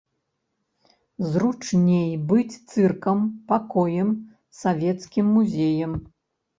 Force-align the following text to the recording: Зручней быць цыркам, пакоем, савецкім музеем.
Зручней 1.33 2.09
быць 2.33 2.55
цыркам, 2.71 3.19
пакоем, 3.55 4.09
савецкім 4.67 5.25
музеем. 5.39 5.91